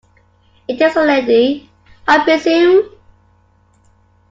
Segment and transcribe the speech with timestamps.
[0.67, 1.69] It is a lady,
[2.07, 2.89] I presume?